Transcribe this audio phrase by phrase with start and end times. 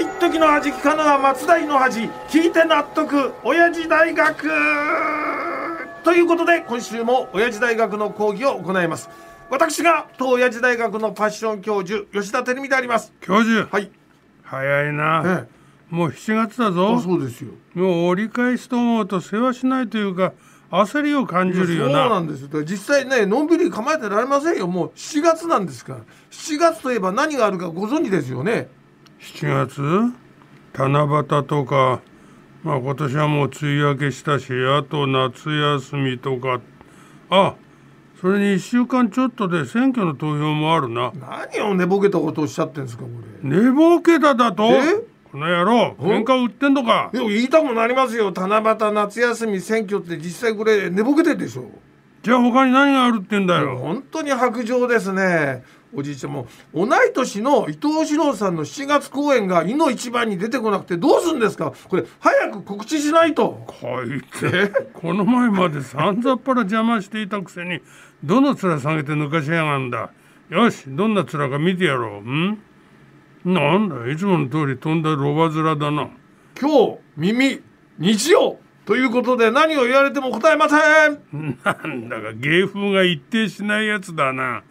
[0.00, 4.48] 一時の味聞かぬは松代の恥聞いて納得親父大学。
[6.02, 9.10] ということで今週も親父大学の講義を行います。
[9.50, 13.12] 私が当親父大学のパッション教授吉田照美であります。
[13.20, 13.68] 教授。
[13.70, 13.90] はい。
[14.42, 15.94] 早いな、ええ。
[15.94, 16.94] もう7月だぞ。
[16.96, 17.50] あそうですよ。
[17.74, 20.32] もう折り返しと思うと世話しないというか
[20.70, 22.64] 焦りを感じるよそうななんですよ。
[22.64, 24.66] 実際ねのんびり構えてられませんよ。
[24.66, 25.98] もう7月なんですから。
[26.30, 28.79] 7月といえば何があるかご存知ですよね
[29.20, 29.82] 7月？
[30.72, 32.00] 七夕とか。
[32.62, 36.60] まあ今年はもう梅雨明けしたしあと夏休みとか。
[37.30, 37.54] あ
[38.20, 41.12] それに1週間ちょっとで選挙の投票もあるな。
[41.12, 43.10] 何を寝ぼけたことをおっしゃってんですかこ
[43.42, 43.48] れ。
[43.48, 44.64] 寝ぼけただと。
[44.64, 45.04] え？
[45.30, 47.10] この野郎喧嘩売ってんのか。
[47.14, 48.32] いや言いたくなりますよ。
[48.32, 51.70] 七夕夏休み選挙って実際これ寝ぼけてるでしょ
[52.22, 53.78] じゃあ他に何があるってんだよ。
[53.78, 55.64] 本当に白状ですね。
[55.92, 61.72] おじいちゃんも同い年の伊藤四郎さんの7月公演が「いの一番」に出てこなくてどうするんですか？
[61.88, 63.64] これ早く告知しないと。
[63.66, 67.80] こいつこの前までさんざっぱら邪魔していたくせに
[68.22, 70.10] どの面下げて抜かしやがんだ？
[70.48, 72.30] よしどんな面か見てやろう。
[72.30, 72.62] ん？
[73.44, 76.08] なんだいつもの通り飛んだロバ面だな。
[76.60, 77.62] 今日耳
[77.98, 78.58] 日曜
[78.90, 81.20] ということで何を言われても答えません。
[81.62, 84.64] なんだか芸風が一定しないやつだな。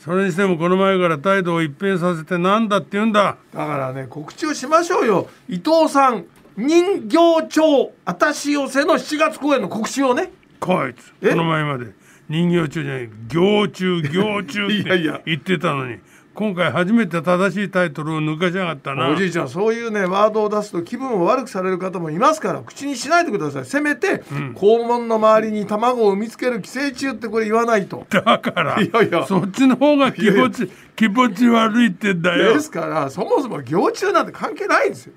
[0.00, 3.36] それにしてもこの前から態度を一変させてなんだって言うんだ。
[3.54, 5.28] だからね告知をしましょうよ。
[5.48, 6.24] 伊藤さん
[6.56, 10.32] 人形町あたし寄せの7月公演の告知をね。
[10.58, 11.30] こいつえ？
[11.30, 11.92] この前まで
[12.28, 15.98] 人形中じゃない行中行中って 言ってたのに
[16.34, 19.10] 今回初めて正しいタイトルを抜かしやがったな。
[19.10, 23.64] おじいちゃんそういうねワードを出すと気分を悪くされる方もいますから口にしないでください。
[23.66, 24.22] せめて、
[24.54, 28.06] 肛門の周りに卵を産みつける寄生虫ってこれ言わないと。
[28.08, 29.26] だからいやいや。
[29.26, 32.54] そっちの方が気持ち気持ち悪いってんだよ。
[32.54, 35.12] ですからそもそも行虫なんて関係ないんですよ。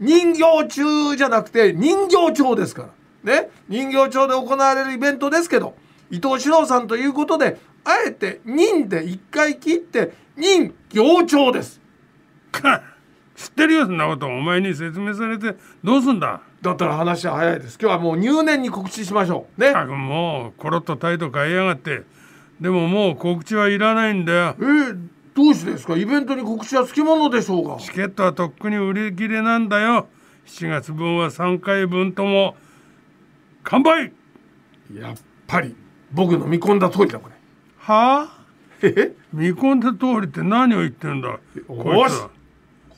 [0.00, 2.88] 人形中じゃなくて人形町ですか
[3.24, 3.34] ら。
[3.34, 3.50] ね。
[3.68, 5.74] 人形町で行われるイベントですけど
[6.10, 11.80] 伊藤四郎さんということであえて人で一回切って人形町です。
[12.52, 12.82] か
[13.34, 14.26] 知ってるよそんなこと。
[14.26, 16.40] お前に説明されてどうすんだ？
[16.62, 17.78] だったら話は早いです。
[17.80, 19.60] 今日はもう入念に告知しましょう。
[19.60, 19.74] ね。
[19.74, 22.02] もうコロッと態度変えやがって。
[22.60, 24.56] でももう告知はいらないんだよ。
[24.60, 24.98] えー、
[25.34, 25.96] どうしてですか？
[25.96, 27.76] イベントに告知はつきものでしょうが。
[27.78, 30.08] チケットはとっくに売り切れなんだよ。
[30.46, 32.56] 7月分は3回分とも。
[33.64, 34.12] 完売
[34.94, 35.16] やっ
[35.46, 35.74] ぱり
[36.12, 37.28] 僕の見込んだ通りだこ
[37.78, 38.22] はあ？
[38.22, 38.33] れ
[38.86, 39.12] え？
[39.32, 41.38] 見込んだ通りって何を言ってんだ？
[41.66, 42.10] こい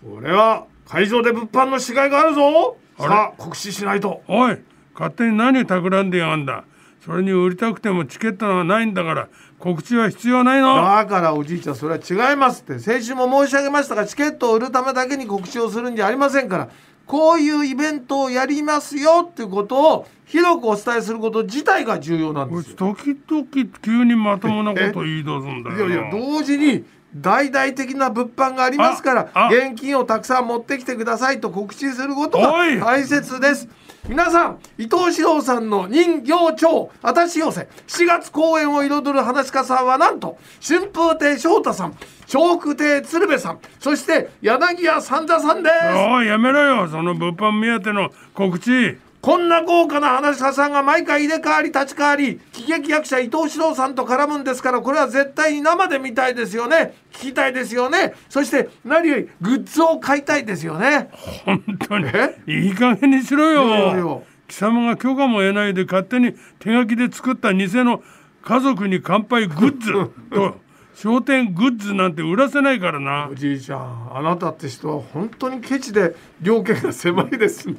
[0.03, 2.77] これは会場で物販のしがいがあるぞ。
[2.99, 4.23] さあ告知しないと。
[4.29, 4.59] おい
[4.95, 6.65] 勝手に何を企んでやがんだ？
[7.05, 9.29] それに売りたくてもチケットがないんだから
[9.61, 10.75] 告知は必要ないの。
[10.77, 12.79] だからおじいちゃんそれは違いますって。
[12.79, 16.69] 先週も申し上げましたがチケットを売るためだけに告知をするんじゃありませんから
[17.07, 22.77] こういうイベントをやりますよっていうことを広くお伝えすること自体が重要なんですよ。
[22.77, 23.47] 時々
[23.81, 26.85] 急にまともなことを言い出すんだよいやいや同時に
[27.15, 33.69] 大々的な物販がありますから現金をたくさん持ってきてくださいと告知することが大切です。
[34.09, 37.69] 皆さん伊藤四郎さんの人形町あたし寄せ。
[37.87, 41.97] 7月公演を彩る話し家さんはなんと春風亭昇太さん
[42.33, 43.59] 笑福亭鶴瓶さん。
[43.79, 45.75] そして柳家三田さんです。
[46.11, 46.89] おいやめろよ。
[46.89, 48.99] その物販目当ての告知。
[49.23, 56.95] こんな豪華な話し家さんが毎回入れ替わり立ち替わり喜劇役者伊藤四郎さんと絡むんですからこれは絶対に生で見たいですよね。
[57.13, 58.15] 聞きたいですよね。
[58.29, 61.11] そして何よりグッズを買いたいですよね。
[61.45, 62.07] 本当に。
[62.07, 62.39] え？
[62.47, 64.23] いい加減にしろよ。
[64.47, 68.05] 貴様が許可も得ないで勝手に手書きで作った偽の
[68.45, 69.93] 家族に乾杯グッズ。
[70.31, 70.61] と
[70.97, 77.77] 商店グッズなんて売らせないからなおじいちゃんあなたって人は本当にケチで量刑が狭いですね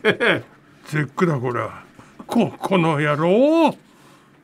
[0.85, 1.83] 絶句だこれは
[2.27, 3.75] ここの野郎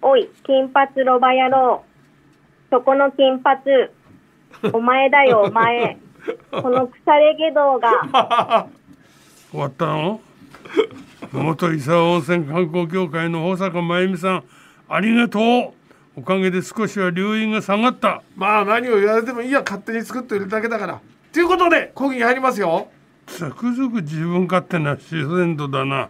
[0.05, 1.81] おい、金髪ロバ野郎。
[2.69, 3.61] そこの金髪。
[4.73, 5.97] お前だよ、 お前。
[6.51, 8.67] この腐れ下道が。
[9.49, 10.19] 終わったの？
[11.31, 14.43] 元伊沢温泉観光協会の保坂真由美さん
[14.89, 15.73] ありがとう
[16.15, 18.21] おかげで少しは留飲が下がった。
[18.35, 19.61] まあ何を言われてもいいや。
[19.61, 21.01] 勝手に作っているだけだから。
[21.31, 22.87] ということで講義に入りますよ。
[23.25, 26.09] つくづく自分勝手な自然度だな。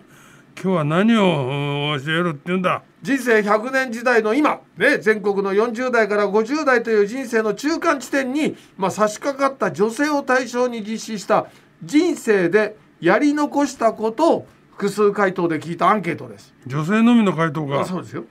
[0.62, 2.84] 今日は何をうん教えるって言うんだ？
[3.02, 11.48] 人生100年時代の今、ね、全国の40代から50代という人生の中間地点に、まあ、差し掛かった女性を対象に実施した
[11.84, 16.54] 人生でやり残したことを複数回答で聞いたアンケートです。
[16.66, 18.26] 女性のみの回答あがそうですよ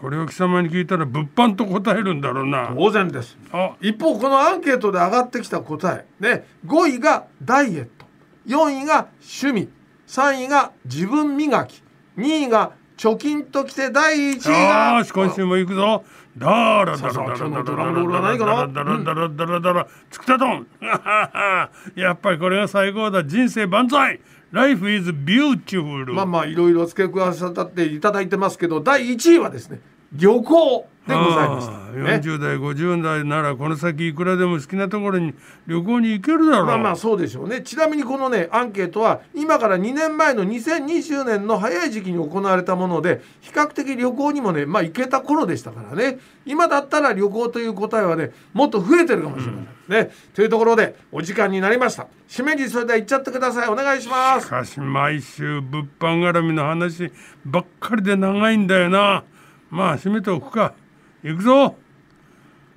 [0.00, 2.72] これを貴様に聞いたら物販と答えるんだろうな。
[2.74, 3.36] 当然です。
[3.52, 8.06] あ一方このアンケートで上がってきた答え、ね、5位がダイエット。
[8.46, 9.68] 4位が趣味。
[10.06, 11.82] 3位が自分磨き。
[12.16, 16.04] 2位が貯金ときて第1位がよし今週も行くぞ。
[16.38, 18.68] ダラダラそうダラダラそう今日のドラムロールは何かな？
[18.68, 20.66] ダラダラダラダラダラつくたどん。
[21.94, 23.24] やっぱりこれが最高だ。
[23.24, 24.20] 人生万歳。
[24.52, 29.80] Life is beautiful まあまあいろいろ付け加さっていただいてますけど第1位はですね
[30.12, 31.78] 旅行でございました、ね、
[32.20, 35.34] 40代50代ならこの先いくらでも好きなところに
[35.66, 37.62] 旅行に行けるだろう、まあまあそうでしょうね。
[37.62, 46.18] ちなみにこのねアンケートは今から2年前の2020年の早い時期に行われたもので比較的旅行にもねまあ行けた頃でしたからね。
[46.44, 50.10] 今だったら旅行という答えはねもっと増えてるかもしれない、ね。
[50.34, 52.06] というところでお時間になりました。
[52.28, 53.68] 締めにそれでは行っちゃってください。
[53.68, 54.46] お願いします。
[54.46, 57.10] しかし毎週物販絡みの話
[57.44, 59.24] ばっかりで長いんだよな
[59.70, 60.74] まあ閉めておくか。
[61.22, 61.76] 行くぞ。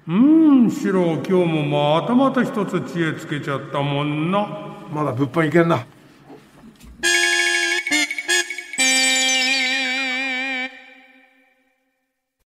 [0.07, 4.48] うーんシロ今日もまたまた一つ知恵つけちゃったもんな。
[4.92, 5.86] まだ物販いけんな。